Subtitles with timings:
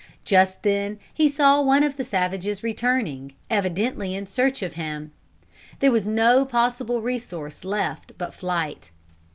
[0.25, 5.11] Just then he saw one of the savages returning, evidently in search of him.
[5.77, 8.89] There was no possible resource left but flight.